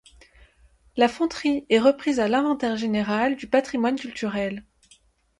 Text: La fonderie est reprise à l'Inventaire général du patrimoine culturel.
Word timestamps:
La 0.97 1.07
fonderie 1.07 1.67
est 1.69 1.77
reprise 1.79 2.19
à 2.19 2.27
l'Inventaire 2.27 2.75
général 2.75 3.35
du 3.35 3.45
patrimoine 3.45 3.99
culturel. 3.99 4.63